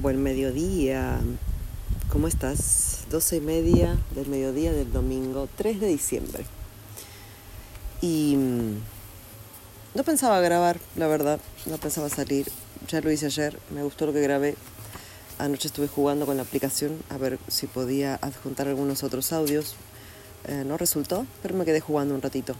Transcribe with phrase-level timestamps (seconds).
[0.00, 1.18] buen mediodía.
[2.10, 3.04] ¿Cómo estás?
[3.10, 6.46] 12 y media del mediodía del domingo 3 de diciembre.
[8.00, 8.78] Y mm,
[9.94, 12.50] no pensaba grabar, la verdad, no pensaba salir.
[12.88, 14.54] Ya lo hice ayer, me gustó lo que grabé.
[15.38, 19.74] Anoche estuve jugando con la aplicación a ver si podía adjuntar algunos otros audios.
[20.46, 22.54] Eh, no resultó, pero me quedé jugando un ratito.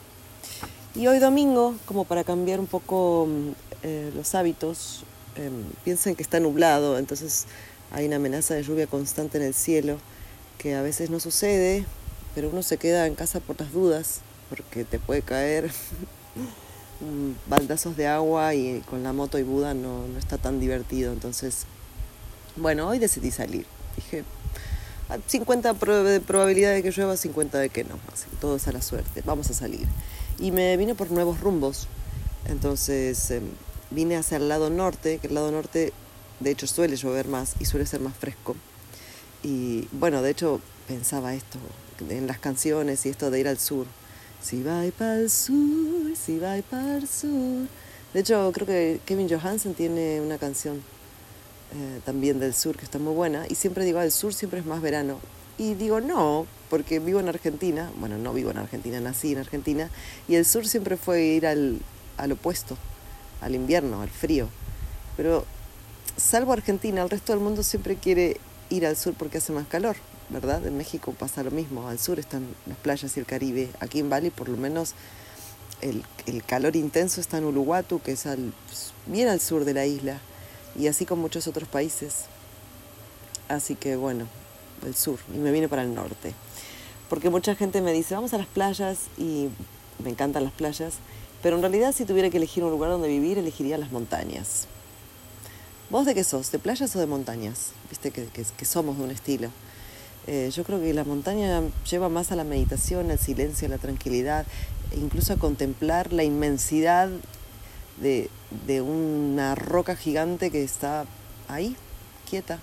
[0.95, 3.51] Y hoy domingo, como para cambiar un poco mm,
[3.85, 5.05] eh, los hábitos,
[5.39, 7.47] Em, piensen que está nublado, entonces
[7.93, 9.99] hay una amenaza de lluvia constante en el cielo,
[10.59, 11.87] que a veces no sucede,
[12.35, 15.71] pero uno se queda en casa por las dudas, porque te puede caer
[17.49, 21.13] baldazos de agua y con la moto y Buda no, no está tan divertido.
[21.13, 21.67] Entonces,
[22.57, 23.65] bueno, hoy decidí salir.
[23.95, 24.25] Dije,
[25.27, 27.95] 50 de probabilidad de que llueva, 50 de que no.
[28.13, 29.23] Así, todo es a la suerte.
[29.25, 29.87] Vamos a salir.
[30.41, 31.87] Y me vine por nuevos rumbos.
[32.47, 33.45] Entonces, em,
[33.91, 35.93] vine hacia el lado norte, que el lado norte
[36.41, 38.57] de hecho suele llover más y suele ser más fresco.
[39.43, 41.59] Y bueno, de hecho pensaba esto
[42.09, 43.87] en las canciones y esto de ir al sur.
[44.43, 47.67] Si va para el sur, si va para el sur.
[48.15, 50.77] De hecho, creo que Kevin Johansen tiene una canción
[51.75, 53.47] eh, también del sur que está muy buena.
[53.49, 55.19] Y siempre digo, el sur siempre es más verano.
[55.59, 57.91] Y digo, no, porque vivo en Argentina.
[57.99, 59.91] Bueno, no vivo en Argentina, nací en Argentina.
[60.29, 61.81] Y el sur siempre fue ir al,
[62.17, 62.79] al opuesto
[63.41, 64.49] al invierno, al frío.
[65.17, 65.45] Pero
[66.17, 68.39] salvo Argentina, el resto del mundo siempre quiere
[68.71, 69.97] ir al sur porque hace más calor,
[70.29, 70.67] ¿verdad?
[70.67, 73.71] En México pasa lo mismo, al sur están las playas y el Caribe.
[73.81, 74.95] Aquí en Bali por lo menos
[75.81, 76.05] el,
[76.45, 78.53] calor intenso está en Uluwatu, que es al,
[79.07, 80.19] bien al sur de la isla,
[80.79, 82.27] y así con muchos otros países.
[83.49, 84.27] Así que bueno,
[84.85, 86.35] el sur, y me vine para el norte.
[87.09, 89.49] Porque mucha gente me dice, vamos a las playas, y
[90.03, 90.95] me encantan las playas,
[91.43, 94.67] pero en realidad si tuviera que elegir un lugar donde vivir, elegiría las montañas.
[95.91, 96.51] ¿Vos de qué sos?
[96.53, 97.71] ¿De playas o de montañas?
[97.89, 99.49] Viste que, somos de un estilo.
[100.27, 103.79] Eh, yo creo que la montaña lleva más a la meditación, al silencio, a la
[103.79, 104.47] tranquilidad,
[104.91, 107.09] e incluso a contemplar la inmensidad
[108.01, 108.29] de,
[108.67, 111.07] de una roca gigante que está
[111.49, 111.77] ahí,
[112.29, 112.59] quieta,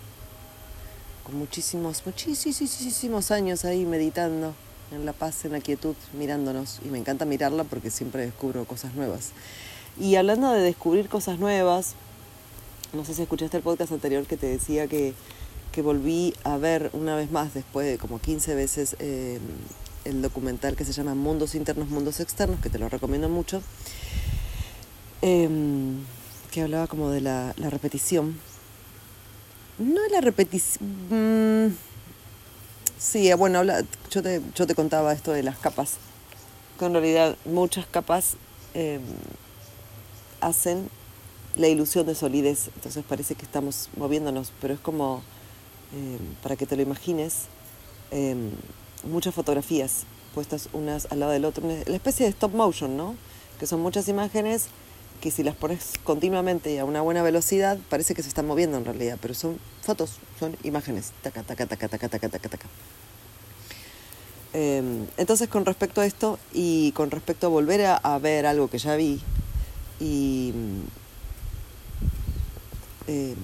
[1.23, 4.53] con muchísimos, muchísimos años ahí meditando
[4.91, 6.79] en la paz, en la quietud, mirándonos.
[6.85, 9.31] Y me encanta mirarla porque siempre descubro cosas nuevas.
[9.99, 11.95] Y hablando de descubrir cosas nuevas,
[12.93, 15.13] no sé si escuchaste el podcast anterior que te decía que,
[15.71, 19.39] que volví a ver una vez más, después de como 15 veces, eh,
[20.05, 23.61] el documental que se llama Mundos Internos, Mundos Externos, que te lo recomiendo mucho,
[25.21, 25.97] em,
[26.51, 28.37] que hablaba como de la, la repetición.
[29.79, 30.85] No la repetición...
[31.09, 31.94] Mm,
[32.97, 33.61] Sí, eh, bueno,
[34.09, 35.95] yo, te, yo te contaba esto de las capas.
[36.79, 38.35] Con realidad muchas capas
[38.73, 39.01] em,
[40.41, 40.89] hacen
[41.57, 42.69] la ilusión de solidez.
[42.75, 45.23] Entonces parece que estamos moviéndonos, pero es como,
[45.93, 47.45] em, para que te lo imagines,
[48.11, 48.51] em,
[49.03, 51.63] muchas fotografías puestas unas al lado del otro.
[51.67, 53.15] La especie de stop motion, ¿no?
[53.59, 54.67] Que son muchas imágenes
[55.21, 58.77] que si las pones continuamente y a una buena velocidad, parece que se están moviendo
[58.77, 61.11] en realidad, pero son fotos, son imágenes.
[61.21, 62.67] Taca, taca, taca, taca, taca, taca, taca.
[64.53, 68.77] Em, entonces, con respecto a esto y con respecto a volver a, ver algo que
[68.77, 69.21] ya vi
[69.99, 70.53] y.
[73.07, 73.35] Em,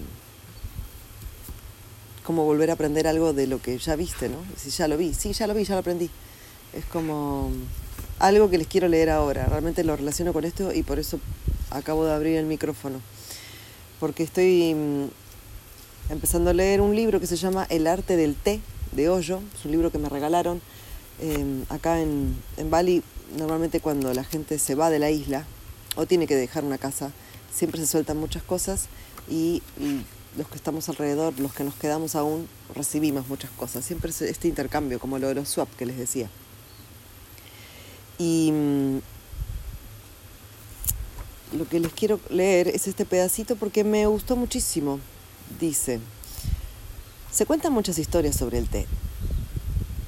[2.23, 4.37] como volver a aprender algo de lo que ya viste, ¿no?
[4.55, 6.09] Si ya lo vi, sí, ya lo vi, ya lo aprendí.
[6.73, 7.51] Es como
[8.21, 9.45] algo que les quiero leer ahora.
[9.45, 11.19] Realmente lo relaciono con esto y por eso
[11.69, 12.99] acabo de abrir el micrófono,
[13.99, 18.61] porque estoy mm, empezando a leer un libro que se llama El arte del té
[18.91, 20.61] de Hoyo, es un libro que me regalaron
[21.19, 23.03] em, acá en, en Bali.
[23.37, 25.45] Normalmente cuando la gente se va de la isla
[25.95, 27.11] o tiene que dejar una casa,
[27.53, 28.87] siempre se sueltan muchas cosas
[29.29, 29.61] y,
[30.37, 33.83] los que estamos alrededor, los que nos quedamos aún, recibimos muchas cosas.
[33.83, 36.29] Siempre es este intercambio, como lo de los swap que les decía.
[38.21, 38.99] Y mm,
[41.57, 44.99] lo que les quiero leer es este pedacito porque me gustó muchísimo.
[45.59, 45.99] Dice,
[47.31, 48.85] se cuentan muchas historias sobre el té.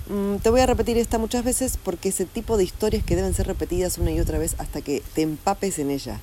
[0.09, 3.33] Mm, te voy a repetir esta muchas veces porque ese tipo de historias que deben
[3.33, 6.19] ser repetidas una y otra vez hasta que te empapes en ella,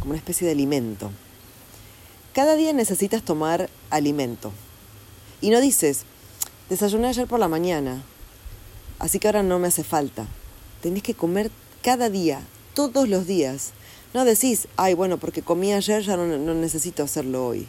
[0.00, 1.12] como una especie de alimento.
[2.34, 4.50] Cada día necesitas tomar alimento.
[5.40, 6.02] Y no dices,
[6.68, 8.02] desayuné ayer por la mañana,
[8.98, 10.26] así que ahora no me hace falta.
[10.82, 11.50] Tenés que comer
[11.80, 12.42] cada día,
[12.74, 13.70] todos los días,
[14.14, 17.66] no decís, ay, bueno, porque comí ayer, ya no, necesito hacerlo hoy.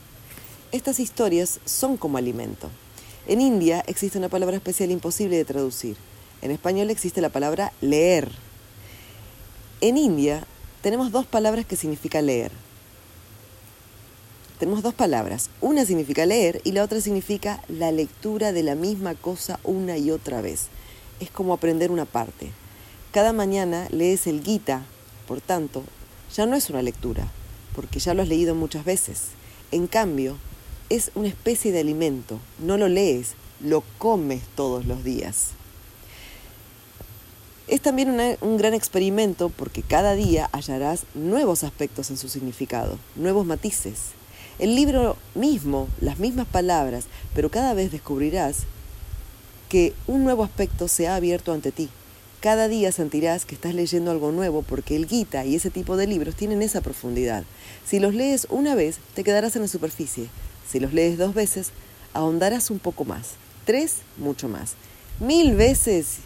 [0.71, 2.69] Estas historias son como alimento.
[3.27, 5.95] En India existe una palabra especial imposible de traducir.
[6.41, 8.29] En español existe la palabra leer.
[9.79, 10.45] En India
[10.81, 12.51] tenemos dos palabras que significan leer.
[14.59, 15.49] tenemos dos palabras.
[15.61, 20.09] Una significa leer y la otra significa la lectura de la misma cosa una y
[20.09, 20.67] otra vez.
[21.19, 22.51] Es como aprender una parte.
[23.13, 24.81] Cada mañana lees el Gita,
[25.27, 25.83] por tanto,
[26.35, 27.27] ya no es una lectura,
[27.75, 29.25] porque ya lo has leído muchas veces.
[29.71, 30.35] En cambio,
[30.89, 32.39] es una especie de alimento.
[32.57, 35.49] No lo lees, lo comes todos los días.
[37.67, 43.45] Es también un gran experimento porque cada día hallarás nuevos aspectos en su significado, nuevos
[43.45, 44.13] matices.
[44.57, 47.05] El libro mismo, las mismas palabras,
[47.35, 48.61] pero cada vez descubrirás
[49.69, 51.89] que un nuevo aspecto se ha abierto ante ti.
[52.43, 56.07] Cada día sentirás que estás leyendo algo nuevo porque el Gita y ese tipo de
[56.07, 57.45] libros tienen esa profundidad.
[57.85, 60.27] Si los lees una vez, te quedarás en la superficie.
[60.69, 61.69] Si los lees dos veces,
[62.11, 63.35] ahondarás un poco más.
[63.63, 64.73] Tres, mucho más.
[65.21, 66.17] Mil veces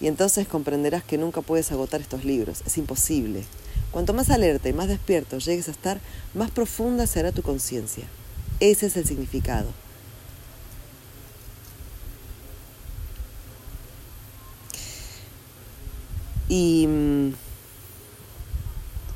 [0.00, 3.42] y entonces comprenderás que nunca puedes agotar estos libros, es imposible.
[3.90, 5.98] Cuanto más alerta y más despierto llegues a estar,
[6.34, 8.04] más profunda será tu conciencia.
[8.60, 9.72] Ese es el significado.
[16.54, 16.86] Y...
[16.86, 17.34] Mm,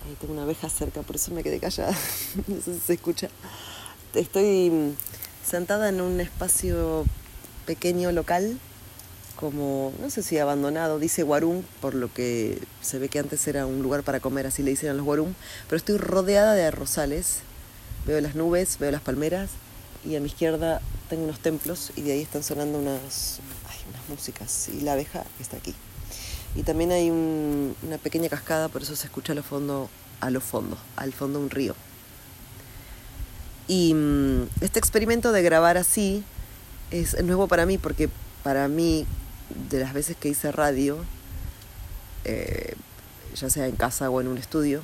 [0.04, 1.96] ahí tengo una abeja cerca, por eso me quedé callada.
[2.48, 3.28] no sé si se escucha.
[4.12, 4.96] Estoy mm,
[5.46, 7.04] sentada en un espacio
[7.64, 8.58] pequeño local
[9.36, 13.66] como, no sé si abandonado, dice Guarum, por lo que se ve que antes era
[13.66, 15.32] un lugar para comer, así le dicen a los Guarum,
[15.68, 17.42] pero estoy rodeada de arrozales,
[18.04, 19.50] veo las nubes, veo las palmeras
[20.04, 23.38] y a mi izquierda tengo unos templos y de ahí están sonando unas,
[23.90, 25.72] unas músicas y la abeja está aquí.
[26.58, 29.88] Y también hay una pequeña cascada, por eso se escucha a lo fondo,
[30.20, 31.76] a lo fondo, al fondo un río.
[33.68, 36.24] Y mm, este experimento de grabar así
[36.90, 38.10] es nuevo para mí porque
[38.42, 39.06] para mí
[39.70, 40.98] de las veces que hice radio,
[42.24, 42.74] eh,
[43.36, 44.82] ya sea en casa o en un estudio,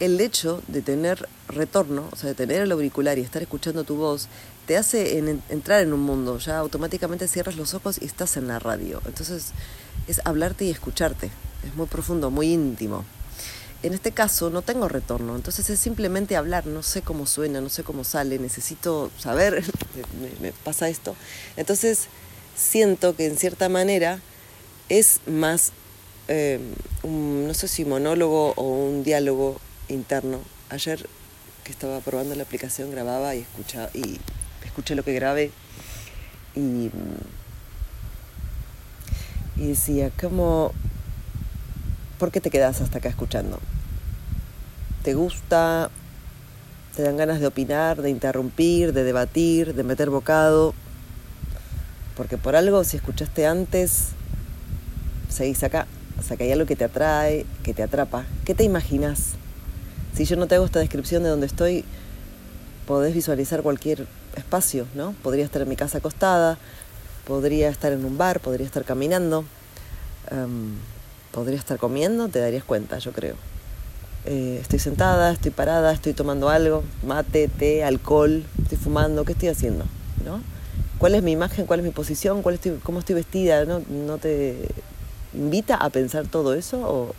[0.00, 3.96] el hecho de tener retorno, o sea, de tener el auricular y estar escuchando tu
[3.96, 4.28] voz,
[4.66, 5.18] te hace
[5.50, 9.00] entrar en un mundo, ya automáticamente cierras los ojos y estás en la radio.
[9.06, 9.52] Entonces
[10.08, 11.30] es hablarte y escucharte,
[11.66, 13.04] es muy profundo, muy íntimo.
[13.82, 17.68] En este caso no tengo retorno, entonces es simplemente hablar, no sé cómo suena, no
[17.68, 19.62] sé cómo sale, necesito saber,
[20.40, 21.14] me pasa esto.
[21.56, 22.08] Entonces
[22.56, 24.20] siento que en cierta manera
[24.88, 25.72] es más,
[26.28, 26.58] eh,
[27.02, 30.40] un, no sé si monólogo o un diálogo interno.
[30.70, 31.06] Ayer
[31.64, 34.18] que estaba probando la aplicación grababa y escuchaba y
[34.64, 35.50] escuché lo que grabé
[36.54, 36.90] y,
[39.56, 40.72] y decía, ¿cómo,
[42.18, 43.58] ¿por qué te quedas hasta acá escuchando?
[45.02, 45.90] ¿Te gusta?
[46.96, 50.74] ¿Te dan ganas de opinar, de interrumpir, de debatir, de meter bocado?
[52.16, 54.10] Porque por algo, si escuchaste antes,
[55.28, 55.86] seguís acá.
[56.18, 58.24] O sea, que hay algo que te atrae, que te atrapa.
[58.44, 59.34] ¿Qué te imaginas?
[60.16, 61.84] Si yo no te hago esta descripción de donde estoy,
[62.86, 64.06] podés visualizar cualquier
[64.36, 65.14] espacio, ¿no?
[65.22, 66.58] Podría estar en mi casa acostada,
[67.26, 69.44] podría estar en un bar, podría estar caminando,
[70.30, 70.76] em,
[71.32, 73.36] podría estar comiendo, te darías cuenta, yo creo.
[74.26, 79.48] Eh, estoy sentada, estoy parada, estoy tomando algo, mate, té, alcohol, estoy fumando, ¿qué estoy
[79.48, 79.84] haciendo?
[80.24, 80.40] ¿No?
[80.98, 83.82] cuál es mi imagen, cuál es mi posición, cuál estoy, cómo estoy vestida, ¿no?
[83.90, 84.56] ¿no te
[85.34, 87.14] invita a pensar todo eso o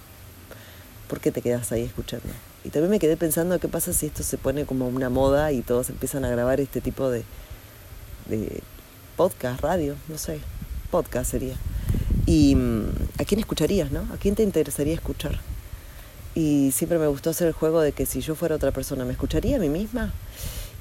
[1.07, 2.27] por qué te quedas ahí escuchando?
[2.65, 5.61] Y también me quedé pensando qué pasa si esto se pone como una moda y
[5.61, 7.23] todos empiezan a grabar este tipo de,
[9.15, 10.39] podcast, radio, no sé,
[10.89, 11.55] podcast sería.
[12.25, 14.01] Y mm, a quién escucharías, ¿no?
[14.11, 15.39] ¿A quién te interesaría escuchar?
[16.33, 19.11] Y siempre me gustó hacer el juego de que si yo fuera otra persona, ¿me
[19.11, 20.11] escucharía a mí misma?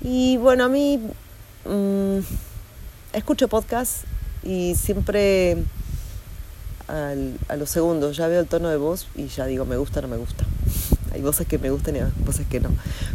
[0.01, 1.01] Y bueno, a mí...
[1.67, 2.21] Mmm,
[3.15, 4.05] escucho podcast
[4.43, 5.57] y siempre
[6.87, 10.03] a los segundos ya veo el tono de voz y ya digo, me gusta o
[10.03, 10.45] no me gusta.
[11.15, 12.71] Hay voces que me gustan y hay voces que no.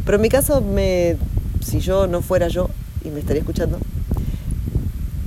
[0.05, 1.17] Pero en mi caso, me,
[1.59, 2.69] si yo no fuera yo
[3.03, 3.77] y me estaría escuchando,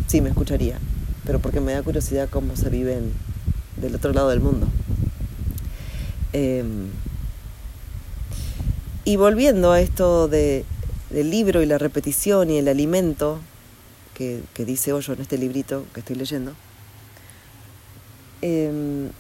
[0.07, 0.79] sí me escucharía.
[1.27, 2.99] Pero porque me da curiosidad cómo se vive
[3.77, 4.69] del otro lado del mundo.
[6.33, 6.89] Em,
[9.05, 10.65] y volviendo a esto de,
[11.11, 13.39] del libro y la repetición y el alimento,
[14.15, 16.55] que, dice Hoyo en este librito que estoy leyendo,
[18.41, 19.11] em,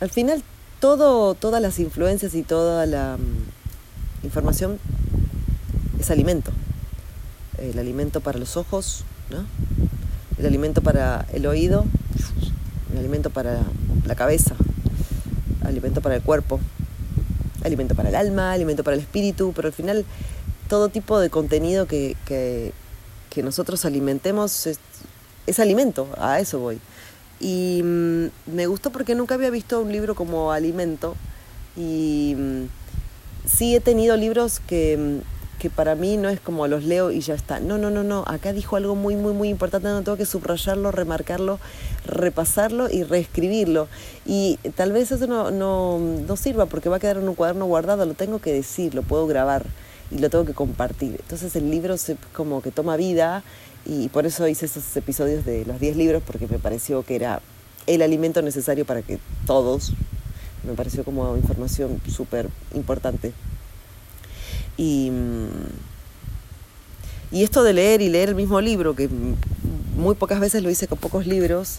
[0.00, 0.42] al final
[0.82, 4.80] todo, todas las influencias y toda la mm, información
[6.00, 6.50] es alimento.
[7.58, 9.46] El alimento para los ojos, ¿no?
[10.40, 11.84] el alimento para el oído,
[12.90, 13.60] el alimento para
[14.04, 14.56] la cabeza,
[15.64, 16.58] alimento para el cuerpo,
[17.62, 20.04] alimento para el alma, alimento para el espíritu, pero al final
[20.68, 26.80] todo tipo de contenido que, que nosotros alimentemos es, alimento, a eso voy.
[27.42, 31.16] Y mm, me gustó porque nunca había visto un libro como alimento
[31.76, 32.64] y, mm,
[33.46, 35.20] sí he tenido libros que,
[35.58, 37.60] que para mí no es como los leo y ya está.
[37.60, 38.24] No, no, no, no.
[38.26, 39.88] Acá dijo algo muy, muy, muy importante.
[39.88, 41.58] No tengo que subrayarlo, remarcarlo,
[42.06, 43.88] repasarlo y reescribirlo.
[44.24, 47.66] Y tal vez eso no, no, no sirva porque va a quedar en un cuaderno
[47.66, 48.06] guardado.
[48.06, 49.64] Lo tengo que decir, lo puedo grabar
[50.10, 51.16] y lo tengo que compartir.
[51.20, 53.42] Entonces el libro se, como que toma vida
[53.84, 57.40] y por eso hice esos episodios de los 10 libros porque me pareció que era
[57.86, 59.92] el alimento necesario para que todos,
[60.64, 63.32] me pareció como información súper importante.
[64.76, 65.10] Y,
[67.30, 69.08] y esto de leer y leer el mismo libro, que
[69.96, 71.78] muy pocas veces lo hice con pocos libros,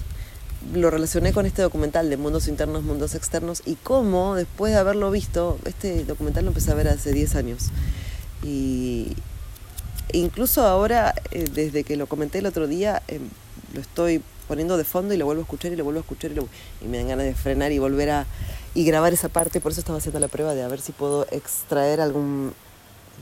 [0.74, 5.12] lo relacioné con este documental de Mundos Internos, Mundos Externos y cómo después de haberlo
[5.12, 7.70] visto, este documental lo empecé a ver hace 10 años.
[8.44, 9.14] Y
[10.12, 13.20] incluso ahora, eh, desde que lo comenté el otro día, eh,
[13.74, 16.32] lo estoy poniendo de fondo y lo vuelvo a escuchar y lo vuelvo a escuchar
[16.32, 16.40] y,
[16.86, 18.26] y me dan ganas de frenar y volver a
[18.76, 19.62] y grabar esa parte.
[19.62, 22.54] Por eso estaba haciendo la prueba de a ver si puedo extraer algún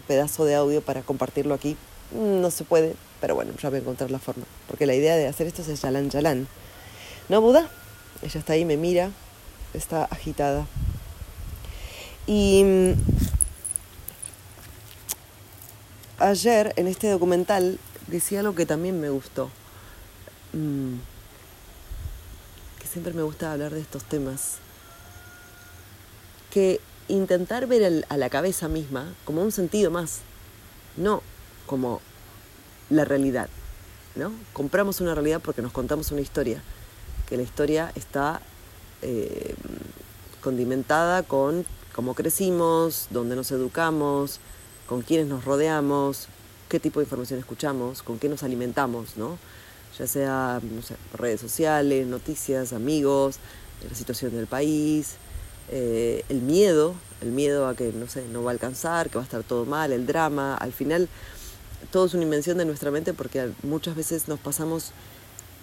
[0.07, 1.77] pedazo de audio para compartirlo aquí.
[2.11, 4.43] No se puede, pero bueno, ya voy a encontrar la forma.
[4.67, 6.47] Porque la idea de hacer esto es Yalan Yalan.
[7.29, 7.69] ¿No, Buda?
[8.21, 9.11] Ella está ahí, me mira,
[9.73, 10.65] está agitada.
[12.27, 12.93] Y mm,
[16.21, 19.49] ayer en este documental decía algo que también me gustó.
[20.53, 20.95] Mm,
[22.79, 24.57] que siempre me gusta hablar de estos temas.
[26.51, 30.19] Que intentar ver a la cabeza misma como un sentido más,
[30.97, 31.21] no
[31.65, 32.01] como
[32.89, 33.49] la realidad.
[34.15, 34.31] ¿no?
[34.53, 36.61] Compramos una realidad porque nos contamos una historia,
[37.27, 38.41] que la historia está
[39.01, 39.55] eh,
[40.41, 44.39] condimentada con cómo crecimos, dónde nos educamos,
[44.91, 46.27] con quiénes nos rodeamos,
[46.67, 49.37] qué tipo de información escuchamos, con qué nos alimentamos, ¿no?
[49.97, 50.59] ya sea
[51.13, 53.37] redes sociales, noticias, amigos,
[53.89, 55.13] la situación del país,
[55.69, 59.21] eh, el miedo, el miedo a que no sé, no va a alcanzar, que va
[59.21, 61.07] a estar todo mal, el drama, al final
[61.89, 64.91] todo es una invención de nuestra mente porque muchas veces nos pasamos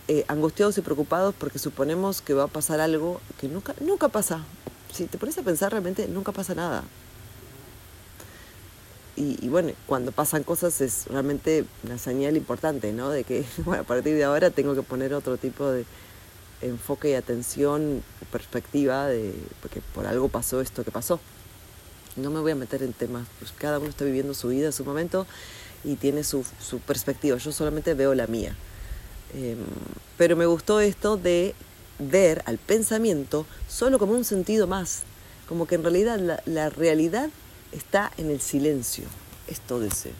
[0.08, 4.42] eh, angustiados y preocupados porque suponemos que va a pasar algo que nunca, nunca pasa.
[4.90, 6.82] Si te pones a pensar realmente nunca pasa nada
[9.20, 13.10] y, bueno, cuando pasan cosas es realmente una señal importante, ¿no?
[13.10, 15.84] De que, bueno, a partir de ahora tengo que poner otro tipo de
[16.60, 21.18] enfoque y atención, perspectiva, de, porque por algo pasó esto que pasó.
[22.16, 24.84] No me voy a meter en temas, pues cada uno está viviendo su vida, su
[24.84, 25.26] momento,
[25.82, 27.38] y tiene su, su perspectiva.
[27.38, 28.54] Yo solamente veo la mía.
[29.34, 29.58] Em,
[30.16, 31.54] pero me gustó esto de
[31.98, 35.02] ver al pensamiento solo como un sentido más,
[35.48, 37.30] como que en realidad la realidad
[37.72, 39.04] está en el silencio.
[39.46, 40.12] Esto dice,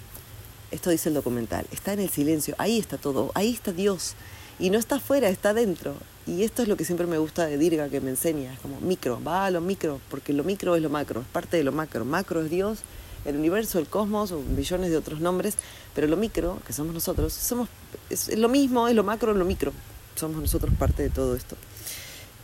[0.70, 4.14] esto dice el documental, está en el silencio, ahí está todo, ahí está Dios.
[4.58, 5.94] Y no está afuera, está dentro.
[6.26, 8.80] Y esto es lo que siempre me gusta de Dirga, que me enseña, es como
[8.80, 11.72] micro, va a lo micro, porque lo micro es lo macro, es parte de lo
[11.72, 12.04] macro.
[12.04, 12.80] Macro es Dios,
[13.24, 15.56] el universo, el cosmos, o billones de otros nombres,
[15.94, 17.68] pero lo micro, que somos nosotros, somos
[18.10, 19.72] es lo mismo, es lo macro, es lo micro.
[20.16, 21.56] Somos nosotros parte de todo esto.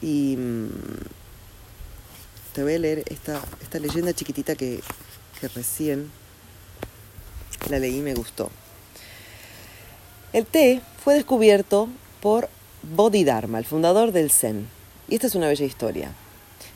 [0.00, 0.68] Y mm,
[2.54, 3.42] te voy a leer esta,
[3.78, 4.80] leyenda chiquitita que,
[5.40, 6.11] que recién
[7.68, 8.49] la leí y me gustó.
[10.32, 11.88] El té fue descubierto
[12.20, 12.49] por
[12.82, 14.68] Bodhidharma, el fundador del Zen.
[15.08, 16.12] Y esta es una bella historia.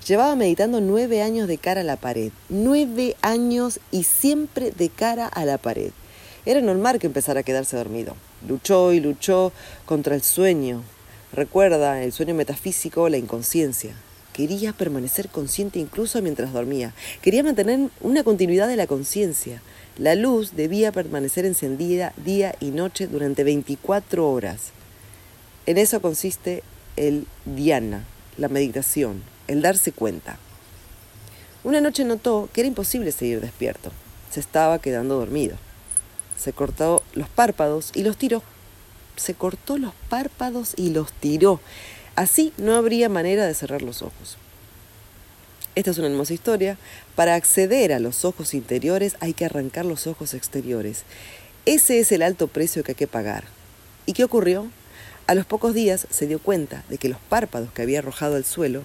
[0.06, 2.32] Llevaba meditando nueve años de cara a la pared.
[2.48, 5.92] Nueve años y siempre de cara a la pared.
[6.44, 8.16] Era normal que empezara a quedarse dormido.
[8.48, 9.52] Luchó y luchó
[9.86, 10.82] contra el sueño.
[11.32, 13.94] Recuerda el sueño metafísico, la inconsciencia.
[14.38, 16.94] Quería permanecer consciente incluso mientras dormía.
[17.22, 19.60] Quería mantener una continuidad de la conciencia.
[19.96, 24.70] La luz debía permanecer encendida día y noche durante 24 horas.
[25.66, 26.62] En eso consiste
[26.94, 28.04] el dhyana,
[28.36, 30.38] la meditación, el darse cuenta.
[31.64, 33.90] Una noche notó que era imposible seguir despierto.
[34.30, 35.56] Se estaba quedando dormido.
[36.38, 38.44] Se cortó los párpados y los tiró.
[39.16, 41.58] Se cortó los párpados y los tiró.
[42.18, 44.38] Así no habría manera de cerrar los ojos.
[45.76, 46.76] Esta es una hermosa historia.
[47.14, 51.04] Para acceder a los ojos interiores hay que arrancar los ojos exteriores.
[51.64, 53.44] Ese es el alto precio que hay que pagar.
[54.04, 54.68] ¿Y qué ocurrió?
[55.28, 58.44] A los pocos días se dio cuenta de que los párpados que había arrojado al
[58.44, 58.82] suelo,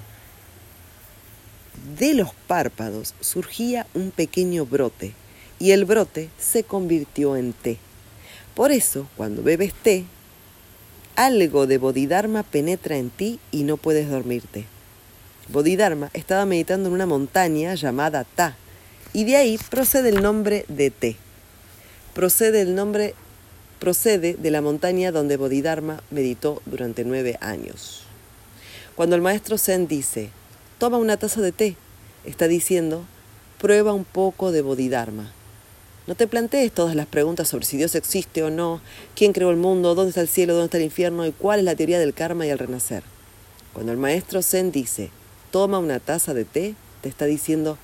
[1.97, 5.13] de los párpados surgía un pequeño brote
[5.57, 7.79] y el brote se convirtió en té.
[8.53, 10.05] Por eso, cuando bebes té,
[11.15, 14.65] algo de Bodhidharma penetra en ti y no puedes dormirte.
[15.49, 18.55] Bodhidharma estaba meditando en una montaña llamada Ta,
[19.13, 21.17] y de ahí procede el nombre de Te.
[22.13, 23.15] Procede el nombre
[23.83, 28.03] procede de la montaña donde Bodhidharma meditó durante nueve años.
[28.95, 30.29] Cuando el maestro Zen dice,
[30.77, 31.75] toma una taza de té,
[32.23, 33.03] está diciendo,
[33.59, 35.33] prueba un poco de Bodhidharma.
[36.05, 38.81] No te plantees todas las preguntas sobre si Dios existe o no,
[39.15, 41.65] quién creó el mundo, dónde está el cielo, dónde está el infierno y cuál es
[41.65, 43.03] la teoría del karma y el renacer.
[43.71, 45.11] Cuando el maestro Zen dice,
[45.49, 47.77] toma una taza de té, te está diciendo,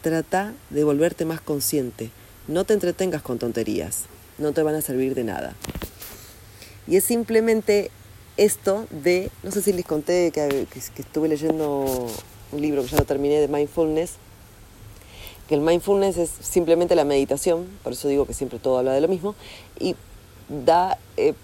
[0.00, 2.10] trata de volverte más consciente,
[2.46, 4.04] no te entretengas con tonterías,
[4.38, 5.56] no te van a servir de nada.
[6.86, 7.90] Y es simplemente
[8.36, 12.06] esto de, no sé si les conté que, que estuve leyendo
[12.52, 14.12] un libro que ya lo terminé de mindfulness,
[15.48, 19.00] que el mindfulness es simplemente la meditación, por eso digo que siempre todo habla de
[19.00, 19.34] lo mismo,
[19.78, 19.94] y
[20.48, 21.34] da eh,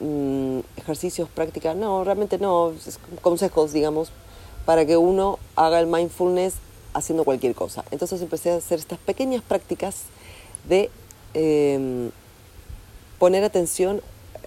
[0.00, 2.72] mm, ejercicios, prácticas, no, realmente no,
[3.20, 4.10] consejos, digamos,
[4.64, 6.54] para que uno haga el mindfulness
[6.94, 7.84] haciendo cualquier cosa.
[7.90, 10.02] Entonces empecé a hacer estas pequeñas prácticas
[10.68, 10.90] de
[11.34, 12.10] em,
[13.18, 14.02] poner atención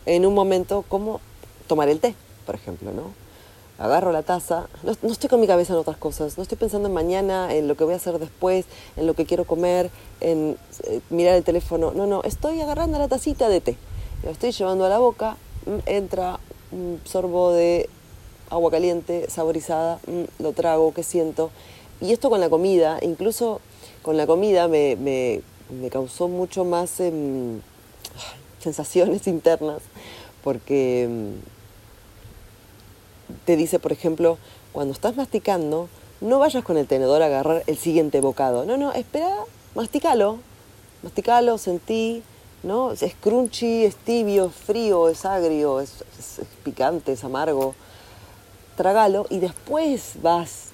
[0.05, 1.19] en un momento como
[1.67, 3.24] tomar el té, por ejemplo, ¿no?
[3.77, 6.93] Agarro la taza, no, estoy con mi cabeza en otras cosas, no estoy pensando en
[6.93, 8.65] mañana, en lo que voy a hacer después,
[8.95, 9.89] en lo que quiero comer,
[10.21, 13.77] en eh, mirar el teléfono, no, no, estoy agarrando la tacita de té,
[14.23, 16.39] lo estoy llevando a la boca, mm, entra
[16.71, 17.89] un sorbo de
[18.49, 21.51] agua caliente, saborizada, mm, lo trago, ¿qué siento?
[22.01, 23.61] Y esto con la comida, incluso
[24.01, 27.59] con la comida me, me, me causó mucho más em,
[28.59, 29.81] sensaciones internas,
[30.43, 31.33] porque em,
[33.45, 34.37] te dice, por ejemplo,
[34.71, 35.89] cuando estás masticando,
[36.21, 38.65] no vayas con el tenedor a agarrar el siguiente bocado.
[38.65, 39.35] No, no, espera,
[39.73, 40.39] masticalo.
[41.03, 42.23] Masticalo, sentí,
[42.63, 42.91] ¿no?
[42.91, 46.03] Es crunchy, es tibio, es frío, es agrio, es,
[46.63, 47.75] picante, es amargo.
[48.75, 50.69] Trágalo y después vas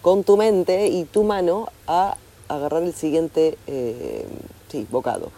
[0.00, 2.16] con tu mente y tu mano a
[2.48, 4.26] agarrar el siguiente eh,
[4.90, 5.30] bocado.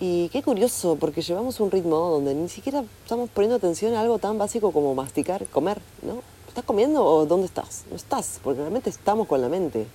[0.00, 4.18] Y qué curioso, porque llevamos un ritmo donde ni siquiera estamos poniendo atención a algo
[4.18, 6.22] tan básico como masticar, comer, ¿no?
[6.48, 7.84] ¿Estás comiendo o dónde estás?
[7.90, 9.86] No estás, porque realmente estamos con la mente.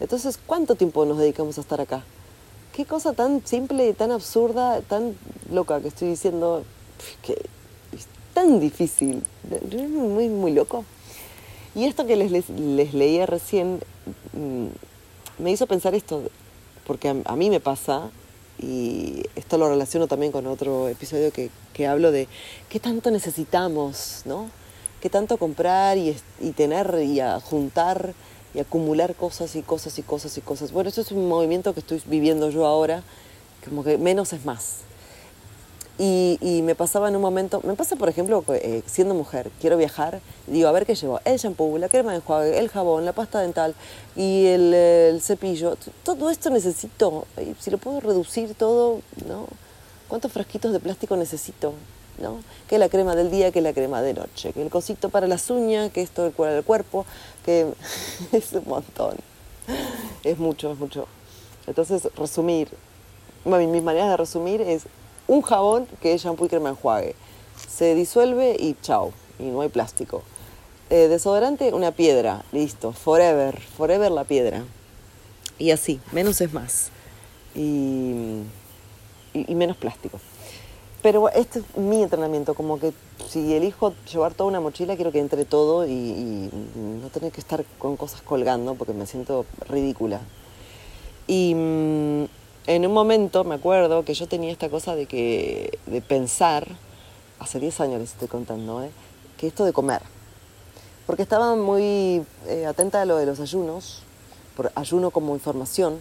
[0.00, 2.04] Entonces, ¿cuánto tiempo nos dedicamos a estar acá?
[2.72, 5.16] Qué cosa tan simple tan absurda, tan
[5.50, 6.64] loca que estoy diciendo,
[7.22, 7.32] que
[7.92, 9.22] es tan difícil,
[9.72, 10.84] muy, muy loco.
[11.74, 13.80] Y esto que les, les, leía recién
[14.32, 16.22] mm, me hizo pensar esto,
[16.86, 18.10] porque a mí me pasa
[18.62, 22.28] y esto lo relaciono también con otro episodio que, que hablo de
[22.68, 24.48] qué tanto necesitamos, ¿no?
[25.00, 28.14] Qué tanto comprar y, y tener y juntar
[28.54, 30.72] y acumular cosas y cosas y cosas y cosas.
[30.72, 33.02] Bueno, eso es un movimiento que estoy viviendo yo ahora,
[33.64, 34.82] como que menos es más.
[35.98, 40.20] Y, me pasaba en un momento, me pasa por ejemplo, eh, siendo mujer, quiero viajar,
[40.46, 43.40] digo, a ver qué llevo, el shampoo, la crema de enjuague, el jabón, la pasta
[43.40, 43.74] dental
[44.16, 47.26] y el, cepillo, todo esto necesito,
[47.60, 49.46] si lo puedo reducir todo, ¿no?
[50.08, 51.74] ¿Cuántos frasquitos de plástico necesito?
[52.20, 52.40] ¿no?
[52.68, 55.50] Que la crema del día, que la crema de noche, que el cosito para las
[55.50, 57.06] uñas, que esto del cuerpo,
[57.44, 57.72] que
[58.32, 59.16] es un montón,
[60.24, 61.06] es mucho, es mucho.
[61.66, 62.68] Entonces, resumir,
[63.44, 64.84] mis maneras de resumir es
[65.26, 67.14] un jabón que es shampoo y crema enjuague.
[67.68, 70.22] Se disuelve y chao, y no hay plástico.
[70.90, 74.64] Eh, desodorante, una piedra, listo, forever, forever la piedra.
[75.58, 76.90] Y así, menos es más.
[77.54, 78.42] Y,
[79.32, 80.20] y, menos plástico.
[81.00, 82.92] Pero este es mi entrenamiento, como que
[83.28, 86.50] si elijo llevar toda una mochila, quiero que entre todo y, y,
[87.02, 90.20] no tener que estar con cosas colgando porque me siento ridícula.
[91.26, 92.24] Y mm,
[92.66, 96.66] en un momento me acuerdo que yo tenía esta cosa de que de pensar,
[97.38, 98.90] hace 10 años les estoy contando, ¿eh?
[99.36, 100.02] que esto de comer.
[101.06, 104.02] Porque estaba muy eh, atenta a lo de los ayunos,
[104.56, 105.98] por ayuno como información,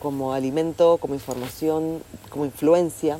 [0.00, 3.18] como alimento, como información, como influencia,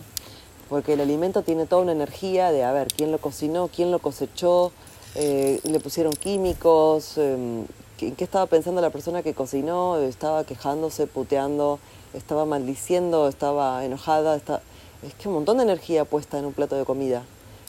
[0.68, 4.00] porque el alimento tiene toda una energía de, a ver, quién lo cocinó, quién lo
[4.00, 4.72] cosechó,
[5.14, 7.64] eh, le pusieron químicos, em,
[8.00, 11.78] en qué estaba pensando la persona que cocinó, estaba quejándose, puteando,
[12.14, 14.62] estaba maldiciendo, estaba enojada, está...
[15.02, 17.22] es que un montón de energía puesta en un plato de comida.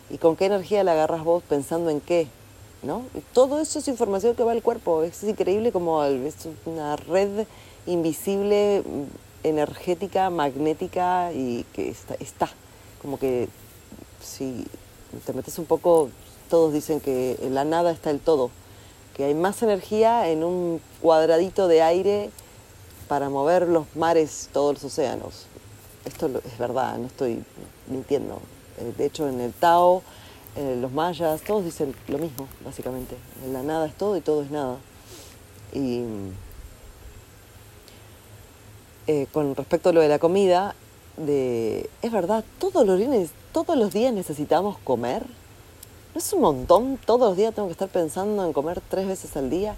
[0.09, 2.27] ¿Y con qué energía la agarras vos pensando en qué?
[2.83, 3.01] ¿No?
[3.33, 5.01] todo eso es información que va al cuerpo.
[5.01, 7.47] Es increíble como es una red
[7.87, 12.49] invisible, mm, energética, magnética y que está, está.
[13.01, 13.49] Como que
[14.21, 14.67] si
[15.25, 16.09] te metes un poco,
[16.49, 18.51] todos dicen que en la nada está el todo,
[19.15, 22.29] que hay más energía en un cuadradito de aire
[23.07, 25.47] para mover los mares, todos los océanos.
[26.05, 27.43] Esto es verdad, no estoy
[27.87, 28.39] mintiendo.
[28.77, 30.03] Eh, de hecho, en el Tao,
[30.79, 33.17] los mayas, todos dicen lo mismo, básicamente.
[33.43, 34.77] En la nada es todo y todo es nada.
[35.73, 36.03] Y
[39.07, 40.73] eh, con respecto a lo de la comida,
[41.17, 42.99] de, es verdad, todos los,
[43.51, 45.23] todos los días necesitamos comer.
[46.13, 46.97] ¿No es un montón?
[47.05, 49.75] Todos los días tengo que estar pensando en comer tres veces al día.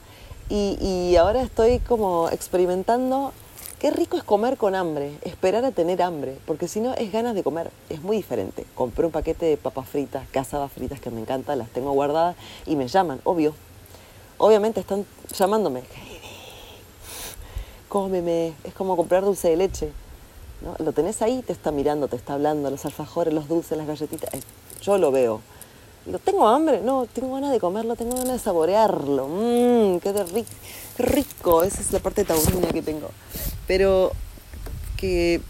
[0.49, 3.33] Y, y ahora estoy como experimentando
[3.79, 7.35] qué rico es comer con hambre, esperar a tener hambre, porque si no es ganas
[7.35, 8.65] de comer, es muy diferente.
[8.75, 12.75] Compré un paquete de papas fritas, cazadas fritas que me encantan, las tengo guardadas y
[12.75, 13.53] me llaman, obvio.
[14.37, 15.83] Obviamente están llamándome,
[17.89, 19.91] cómeme, es como comprar dulce de leche.
[20.61, 20.75] ¿no?
[20.83, 24.31] Lo tenés ahí, te está mirando, te está hablando, los alfajores, los dulces, las galletitas.
[24.81, 25.41] Yo lo veo.
[26.23, 26.81] ¿Tengo hambre?
[26.81, 29.27] No, tengo ganas de comerlo, tengo ganas de saborearlo.
[29.27, 30.49] Mmm, qué, rico,
[30.97, 31.63] rico.
[31.63, 33.09] Esa es la parte taurina que tengo.
[33.67, 34.11] Pero
[34.95, 35.41] que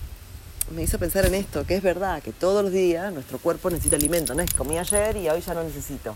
[0.75, 3.95] me hizo pensar en esto, que es verdad que todos los días nuestro cuerpo necesita
[3.95, 4.33] alimento.
[4.33, 6.13] No es comí ayer y hoy ya no necesito.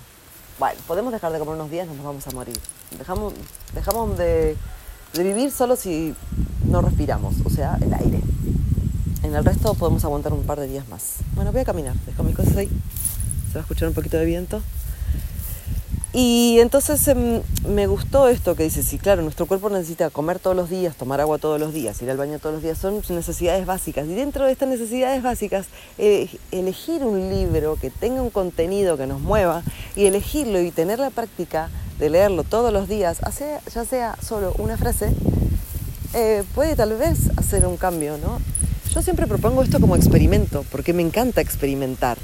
[0.60, 2.58] Bueno, podemos dejar de comer unos días, nos vamos a morir.
[2.98, 3.34] Dejamos,
[3.74, 4.58] dejamos de
[5.14, 6.16] de vivir solo si
[6.66, 8.22] no respiramos, o sea, el aire.
[9.24, 11.18] En el resto podemos aguantar un par de días más.
[11.36, 12.70] Bueno, voy a caminar, dejo mis cosas ahí.
[13.52, 14.62] Se va a escuchar un poquito de viento.
[16.14, 20.56] Y entonces em, me gustó esto que dice, sí, claro, nuestro cuerpo necesita comer todos
[20.56, 23.66] los días, tomar agua todos los días, ir al baño todos los días, son necesidades
[23.66, 24.06] básicas.
[24.08, 29.08] Y dentro de estas necesidades básicas, eh, elegir un libro que tenga un contenido que
[29.08, 29.64] nos mueva
[29.96, 33.20] y elegirlo y tener la práctica de leerlo todos los días,
[33.74, 35.14] ya sea solo una frase,
[36.14, 38.40] eh, puede tal vez hacer un cambio, ¿no?
[38.94, 42.18] Yo siempre propongo esto como experimento, porque me encanta experimentar.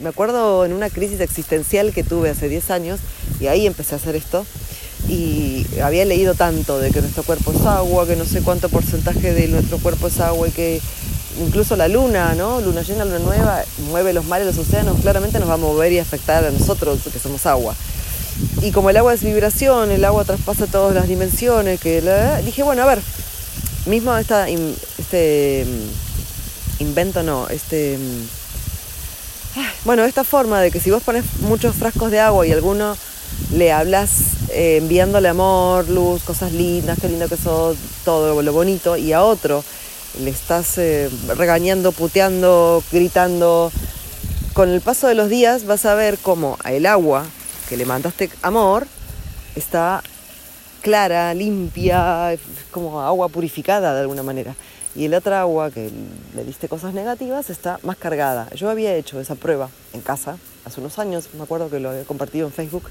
[0.00, 3.00] Me acuerdo en una crisis existencial que tuve hace 10 años,
[3.40, 4.46] y ahí empecé a hacer esto,
[5.08, 9.32] y había leído tanto de que nuestro cuerpo es agua, que no sé cuánto porcentaje
[9.32, 10.80] de nuestro cuerpo es agua, y que
[11.40, 12.60] incluso la luna, ¿no?
[12.60, 15.98] Luna llena, luna nueva, mueve los mares, los océanos, claramente nos va a mover y
[15.98, 17.74] afectar a nosotros, que somos agua
[18.62, 22.02] y como el agua es vibración, el agua traspasa todas las dimensiones, que
[22.44, 23.00] dije, bueno, a ver,
[23.86, 27.98] mismo esta, este mm, invento, no, este...
[29.84, 32.96] Bueno, esta forma de que si vos pones muchos frascos de agua y alguno
[33.52, 34.10] le hablas
[34.50, 39.22] eh, enviándole amor, luz, cosas lindas, qué lindo que sos, todo lo bonito, y a
[39.22, 39.64] otro
[40.22, 43.72] le estás eh, regañando, puteando, gritando,
[44.52, 47.24] con el paso de los días vas a ver cómo el agua
[47.68, 48.86] que le mandaste amor
[49.54, 50.02] está
[50.82, 52.36] clara, limpia,
[52.70, 54.54] como agua purificada de alguna manera.
[54.96, 55.90] Y el otro agua que
[56.34, 58.48] le diste cosas negativas está más cargada.
[58.54, 62.04] Yo había hecho esa prueba en casa hace unos años, me acuerdo que lo había
[62.04, 62.90] compartido en Facebook,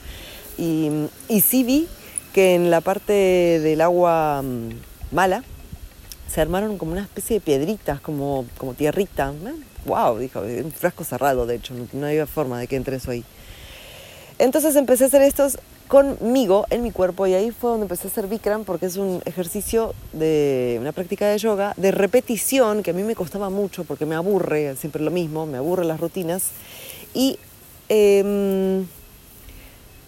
[0.57, 0.89] y,
[1.27, 1.87] y sí vi
[2.33, 4.69] que en la parte del agua mm,
[5.15, 5.43] mala
[6.27, 9.33] se armaron como una especie de piedritas, como, como tierrita.
[9.85, 10.19] ¡Wow!
[10.19, 13.23] Dijo, un frasco cerrado, de hecho, no, no había forma de que entre eso ahí.
[14.37, 15.57] Entonces empecé a hacer estos
[15.89, 19.23] conmigo, en mi cuerpo, y ahí fue donde empecé a hacer Bikram, porque es un
[19.25, 24.05] ejercicio de una práctica de yoga, de repetición, que a mí me costaba mucho porque
[24.05, 26.51] me aburre, siempre lo mismo, me aburren las rutinas,
[27.15, 27.39] y
[27.89, 28.85] em,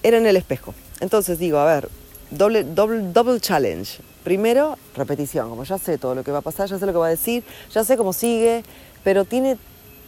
[0.03, 0.75] era en el espejo.
[0.99, 1.89] Entonces digo, a ver,
[2.29, 4.01] doble, doble, double challenge.
[4.23, 6.99] Primero, repetición, como ya sé todo lo que va a pasar, ya sé lo que
[6.99, 8.63] va a decir, ya sé cómo sigue,
[9.03, 9.57] pero tiene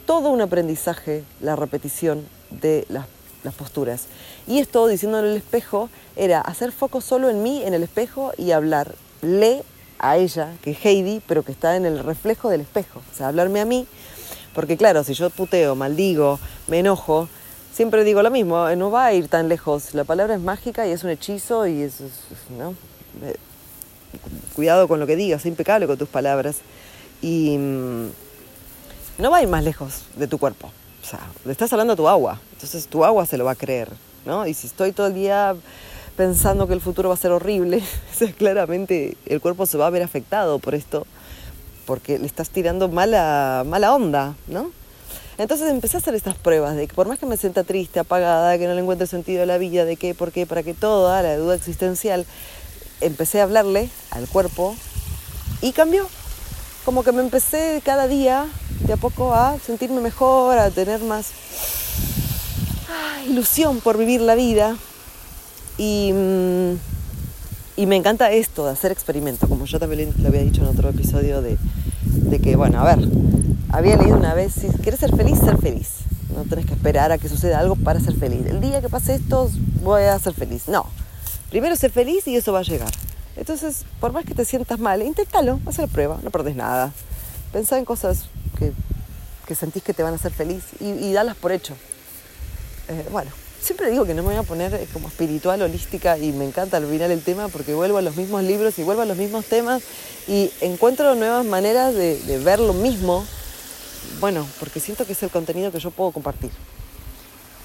[0.06, 3.08] todo un aprendizaje la repetición de las
[3.44, 4.06] las posturas.
[4.46, 8.50] Y esto, diciéndole el espejo, era hacer foco solo en mí, en el espejo, y
[8.50, 9.62] hablarle
[9.98, 13.00] a ella, que es Heidi, pero que está en el reflejo del espejo.
[13.12, 13.86] O sea, hablarme a mí,
[14.54, 17.28] porque claro, si yo puteo, maldigo, me enojo,
[17.72, 19.94] siempre digo lo mismo, no va a ir tan lejos.
[19.94, 22.00] La palabra es mágica y es un hechizo y es.
[22.00, 23.36] Eh,
[24.54, 26.58] cuidado con lo que digas, impecable con tus palabras.
[27.20, 28.08] Y mm,
[29.18, 30.70] no va a ir más lejos de tu cuerpo.
[31.04, 33.56] O sea, le estás hablando a tu agua, entonces tu agua se lo va a
[33.56, 33.90] creer,
[34.24, 34.46] ¿no?
[34.46, 35.54] Y si estoy todo el día
[36.16, 37.82] pensando que el futuro va a ser horrible,
[38.38, 41.06] claramente el cuerpo se va a ver afectado por esto,
[41.84, 44.70] porque le estás tirando mala, mala onda, ¿no?
[45.36, 48.56] Entonces empecé a hacer estas pruebas de que por más que me sienta triste, apagada,
[48.56, 51.20] que no le encuentre sentido a la vida, de qué, por qué, para qué, toda
[51.20, 52.24] la duda existencial,
[53.02, 54.74] empecé a hablarle al cuerpo
[55.60, 56.08] y cambió.
[56.86, 58.46] Como que me empecé cada día
[58.80, 61.32] de a poco a sentirme mejor, a tener más
[63.28, 64.76] ilusión por vivir la vida.
[65.78, 66.72] Y, mm,
[67.76, 70.88] y, me encanta esto de hacer experimento, como yo también lo había dicho en otro
[70.88, 71.58] episodio, de,
[72.04, 73.08] de que, bueno, a ver,
[73.70, 75.88] había leído una vez, si quieres ser feliz, ser feliz.
[76.34, 78.46] No tenés que esperar a que suceda algo para ser feliz.
[78.46, 79.50] El día que pase esto,
[79.82, 80.68] voy a ser feliz.
[80.68, 80.86] No.
[81.50, 82.90] Primero ser feliz y eso va a llegar.
[83.36, 86.92] Entonces, por más que te sientas mal, inténtalo, haz la prueba, no perdés nada.
[87.52, 91.52] Pensá en cosas que, sentís que te van a hacer feliz y, y dalas por
[91.52, 91.74] hecho.
[92.88, 96.32] Eh, bueno, siempre digo que no me voy a poner eh, como espiritual, holística y
[96.32, 99.06] me encanta al final el tema porque vuelvo a los mismos libros y vuelvo a
[99.06, 99.82] los mismos temas
[100.26, 103.24] y encuentro nuevas maneras de, de ver lo mismo.
[104.20, 106.50] Bueno, porque siento que es el contenido que yo puedo compartir.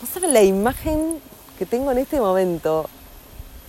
[0.01, 1.19] No saben la imagen
[1.57, 2.89] que tengo en este momento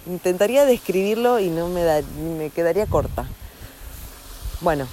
[0.07, 2.01] Intentaría describirlo y no me, da,
[2.37, 3.27] me quedaría corta.
[4.61, 4.87] Bueno,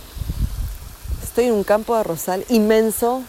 [1.37, 3.21] estoy en un campo de arrozal inmenso.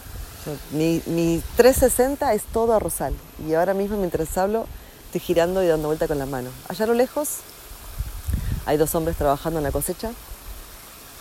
[0.71, 3.13] Mi, mi 360 es todo arrozal.
[3.47, 4.65] Y ahora mismo mientras hablo
[5.05, 6.49] estoy girando y dando vuelta con la mano.
[6.67, 7.41] Allá a lo lejos
[8.65, 10.09] hay dos hombres trabajando en la cosecha.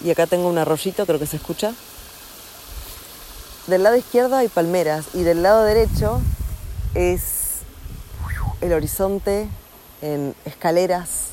[0.02, 1.74] Y acá tengo un arroyito, creo que se escucha.
[3.66, 6.22] Del lado izquierdo hay palmeras y del lado derecho
[6.94, 7.58] es
[8.62, 9.46] el horizonte
[10.00, 11.32] en escaleras,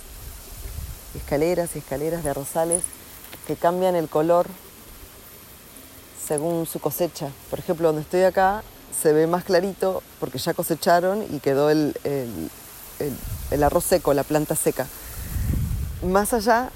[1.15, 2.83] escaleras y escaleras de arrozales
[3.47, 4.47] que cambian el color
[6.25, 7.29] según su cosecha.
[7.49, 8.63] Por ejemplo, donde estoy acá
[9.01, 11.95] se ve más clarito porque ya cosecharon y quedó el,
[13.51, 14.87] el, arroz seco, la planta seca.
[16.03, 16.69] Más allá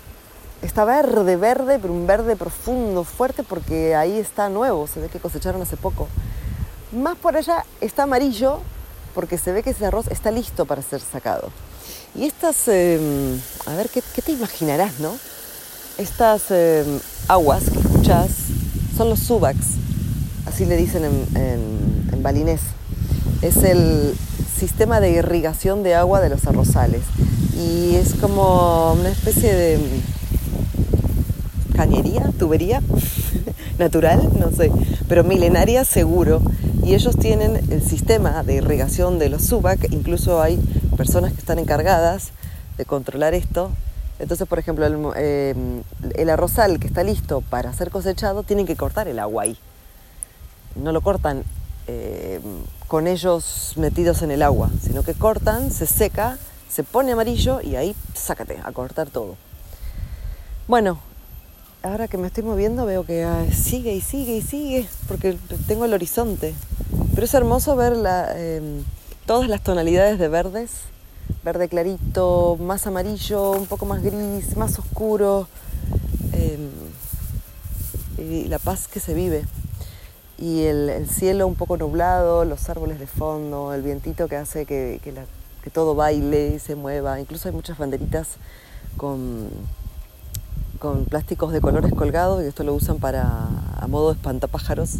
[0.61, 5.19] está verde, verde, pero un verde profundo, fuerte, porque ahí está nuevo, se ve que
[5.19, 6.07] cosecharon hace poco.
[6.91, 8.59] Más por allá está amarillo,
[9.13, 11.49] porque se ve que ese arroz está listo para ser sacado.
[12.15, 15.15] Y estas, em, a ver, ¿qué, te imaginarás, no?
[15.97, 18.29] Estas em, aguas que escuchas
[18.99, 19.77] son los subacs,
[20.45, 22.59] así le dicen en, en balinés.
[23.41, 24.13] Es el
[24.53, 27.03] sistema de irrigación de agua de los arrozales.
[27.57, 29.79] Y es como una especie de
[31.77, 32.81] cañería, tubería
[33.79, 34.69] natural, no sé,
[35.07, 36.41] pero milenaria seguro.
[36.83, 40.59] Y ellos tienen el sistema de irrigación de los subac, incluso hay
[40.97, 42.31] personas que están encargadas
[42.77, 43.71] de controlar esto.
[44.19, 45.55] Entonces, por ejemplo, el, eh,
[46.15, 49.57] el arrozal que está listo para ser cosechado, tienen que cortar el agua ahí.
[50.75, 51.43] No lo cortan
[51.87, 52.39] eh,
[52.87, 56.37] con ellos metidos en el agua, sino que cortan, se seca,
[56.69, 59.37] se pone amarillo y ahí sácate a cortar todo.
[60.67, 60.99] Bueno,
[61.81, 65.85] ahora que me estoy moviendo veo que ah, sigue y sigue y sigue, porque tengo
[65.85, 66.53] el horizonte.
[67.13, 67.93] Pero es hermoso ver
[68.35, 68.83] em,
[69.25, 70.71] todas las tonalidades de verdes,
[71.43, 75.47] verde clarito, más amarillo, un poco más gris, más oscuro,
[76.33, 76.69] em,
[78.49, 79.45] la paz que se vive.
[80.37, 84.99] Y el, cielo un poco nublado, los árboles de fondo, el vientito que hace que,
[85.63, 87.19] que todo baile y se mueva.
[87.19, 88.37] Incluso hay muchas banderitas
[88.97, 89.49] con,
[90.79, 94.95] con plásticos de colores colgados y esto lo usan para a modo de espantapájaros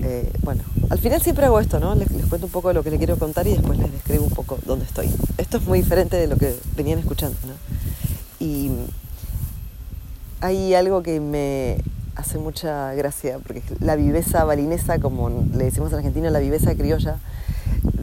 [0.00, 1.94] eh, bueno, al final siempre hago esto, ¿no?
[1.94, 4.30] Les, cuento un poco de lo que les quiero contar y después les describo un
[4.30, 5.08] poco dónde estoy.
[5.38, 7.54] Esto es muy diferente de lo que venían escuchando, ¿no?
[8.38, 8.70] Y
[10.40, 11.78] hay algo que me
[12.14, 17.18] hace mucha gracia, porque la viveza balinesa, como le decimos en Argentina, la viveza criolla,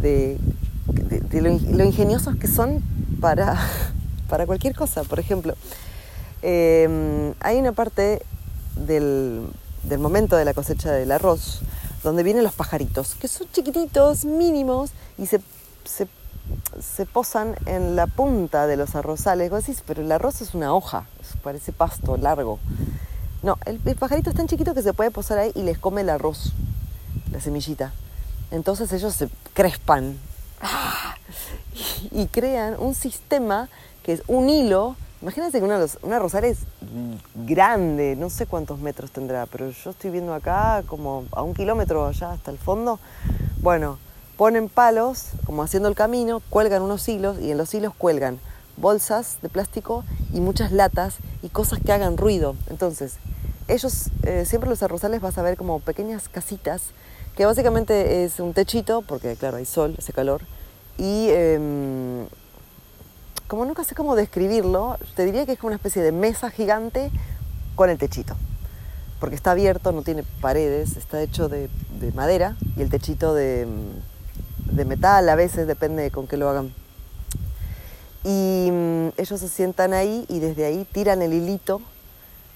[0.01, 0.37] de,
[1.31, 2.83] lo, ingeniosos que son
[3.21, 3.57] para,
[4.29, 5.03] para cualquier cosa.
[5.03, 5.55] Por ejemplo,
[6.41, 8.21] eh, hay una parte
[8.75, 9.47] del,
[9.83, 11.61] del momento de la cosecha del arroz
[12.03, 15.41] donde vienen los pajaritos, que son chiquititos, mínimos, y se,
[15.85, 16.07] se,
[17.05, 19.49] posan en la punta de los arrozales.
[19.49, 21.05] Vos decís, pero el arroz es una hoja,
[21.41, 22.59] parece pasto largo.
[23.41, 26.09] No, el, pajarito es tan chiquito que se puede posar ahí y les come el
[26.09, 26.53] arroz,
[27.31, 27.93] la semillita.
[28.51, 30.17] Entonces ellos se crespan
[32.11, 33.69] y crean un sistema
[34.03, 36.57] que es un hilo Imagínense que una, una es
[37.33, 42.05] grande, no sé cuántos metros tendrá, pero yo estoy viendo acá como a un kilómetro
[42.05, 42.99] allá hasta el fondo.
[43.61, 43.99] Bueno,
[44.35, 48.37] ponen palos, como haciendo el camino, cuelgan unos hilos y en los hilos cuelgan
[48.75, 52.57] bolsas de plástico y muchas latas y cosas que hagan ruido.
[52.69, 53.15] Entonces,
[53.69, 56.87] ellos, eh, siempre los arrozales vas a ver como pequeñas casitas,
[57.37, 60.41] que básicamente es un techito, porque claro, hay sol, hace calor,
[60.97, 62.25] y em,
[63.53, 67.11] como nunca sé cómo describirlo, te diría que es como una especie de mesa gigante
[67.75, 68.35] con el techito.
[69.19, 71.69] Porque está abierto, no tiene paredes, está hecho de,
[72.15, 73.67] madera y el techito de,
[74.71, 76.73] de, metal, a veces depende de con qué lo hagan.
[78.23, 81.79] Y mm, ellos se sientan ahí y desde ahí tiran el hilito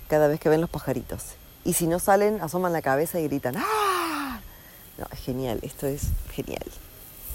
[0.07, 1.35] cada vez que ven los pajaritos.
[1.63, 4.39] Y si no salen, asoman la cabeza y gritan ¡Ah!
[4.97, 6.65] No, es genial, esto es genial.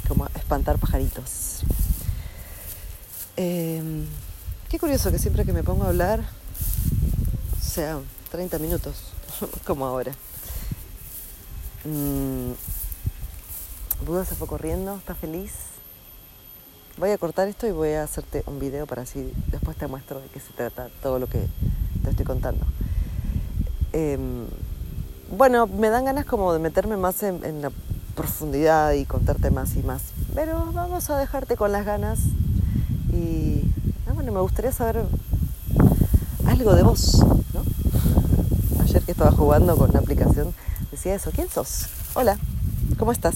[0.08, 1.62] Como espantar pajaritos.
[3.36, 4.04] Em,
[4.68, 6.22] qué curioso que siempre que me pongo a hablar,
[7.62, 7.98] sea
[8.30, 8.94] 30 minutos,
[9.66, 10.12] como ahora.
[11.84, 12.52] Mm,
[14.04, 15.52] Buda se fue corriendo, está feliz.
[16.98, 20.20] Voy a cortar esto y voy a hacerte un video para así después te muestro
[20.20, 21.46] de qué se trata todo lo que
[22.04, 22.66] te estoy contando.
[23.94, 24.46] Em,
[25.34, 27.70] bueno, me dan ganas como de meterme más en la
[28.14, 30.02] profundidad y contarte más y más.
[30.34, 32.18] Pero vamos a dejarte con las ganas
[33.12, 33.62] y
[34.08, 35.04] ah, bueno, me gustaría saber
[36.46, 37.22] algo de vos,
[37.54, 37.62] ¿no?
[38.82, 40.54] Ayer que estaba jugando con una aplicación
[40.90, 41.86] decía eso, ¿quién sos?
[42.14, 42.38] Hola,
[42.98, 43.34] ¿cómo estás?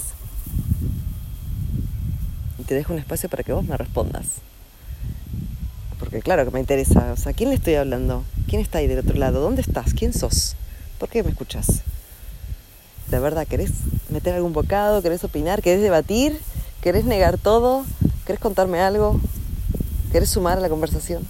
[2.58, 4.26] Y te dejo un espacio para que vos me respondas.
[5.98, 7.12] porque claro que me interesa.
[7.12, 8.24] O sea, ¿quién le estoy hablando?
[8.48, 9.40] ¿Quién está ahí del otro lado?
[9.40, 9.94] ¿Dónde estás?
[9.94, 10.56] ¿Quién sos?
[10.98, 11.82] ¿Por qué me escuchas?
[13.10, 13.70] ¿De verdad querés
[14.10, 15.02] meter algún bocado?
[15.02, 15.62] ¿Querés opinar?
[15.62, 16.38] ¿Querés debatir?
[16.80, 17.84] ¿Querés negar todo?
[18.26, 19.20] ¿Querés contarme algo?
[20.16, 21.28] ¿Querés sumar a la conversación?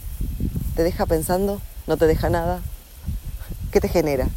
[0.77, 1.61] ¿Te deja pensando?
[1.89, 2.61] ¿No te deja nada?
[3.73, 4.29] ¿Qué te genera?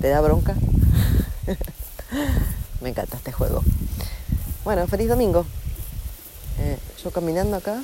[0.00, 0.54] ¿Te da bronca?
[2.80, 3.64] Me encanta este juego.
[4.62, 5.44] Bueno, feliz domingo.
[6.60, 7.82] Eh, yo caminando acá.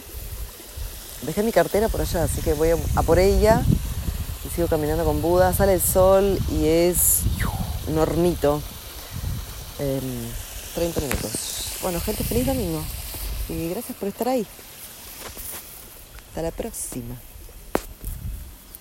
[1.22, 3.60] Dejé mi cartera por allá, así que voy a, por ella.
[4.46, 5.52] Y sigo caminando con Buda.
[5.52, 7.22] Sale el sol y es
[7.88, 8.62] un hornito.
[9.76, 11.32] 30 minutos.
[11.82, 12.80] Bueno, gente, feliz domingo.
[13.48, 14.46] Y gracias por estar ahí.
[16.32, 17.14] Hasta la próxima.